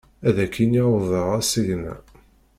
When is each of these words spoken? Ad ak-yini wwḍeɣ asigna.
Ad 0.27 0.37
ak-yini 0.45 0.83
wwḍeɣ 0.87 1.27
asigna. 1.39 1.95